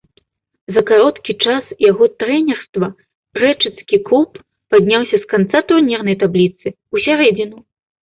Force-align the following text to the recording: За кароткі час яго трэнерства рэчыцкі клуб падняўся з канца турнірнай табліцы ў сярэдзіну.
За 0.77 0.81
кароткі 0.91 1.35
час 1.47 1.65
яго 1.91 2.07
трэнерства 2.23 2.87
рэчыцкі 3.43 4.01
клуб 4.09 4.43
падняўся 4.75 5.23
з 5.23 5.33
канца 5.37 5.65
турнірнай 5.71 6.15
табліцы 6.27 6.67
ў 6.93 6.97
сярэдзіну. 7.09 7.57